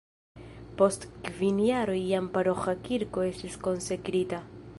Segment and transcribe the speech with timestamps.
[0.79, 4.43] Post kvin jaroj jam paroĥa kirko estis konsekrita.